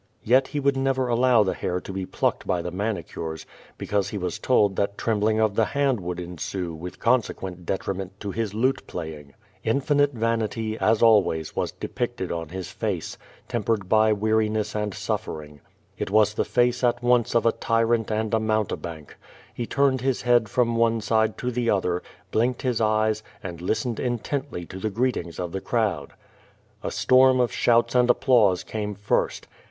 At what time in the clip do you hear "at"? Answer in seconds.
16.83-17.03